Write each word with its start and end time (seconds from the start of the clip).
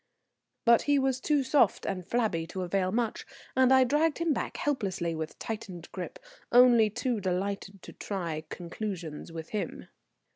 But 0.65 0.81
he 0.89 0.97
was 0.97 1.19
too 1.19 1.43
soft 1.43 1.85
and 1.85 2.03
flabby 2.03 2.47
to 2.47 2.63
avail 2.63 2.91
much, 2.91 3.23
and 3.55 3.71
I 3.71 3.83
dragged 3.83 4.17
him 4.17 4.33
back 4.33 4.57
helplessly 4.57 5.13
with 5.13 5.37
tightened 5.37 5.91
grip, 5.91 6.17
only 6.51 6.89
too 6.89 7.19
delighted 7.21 7.83
to 7.83 7.93
try 7.93 8.43
conclusions 8.49 9.31
with 9.31 9.49
him. 9.49 9.89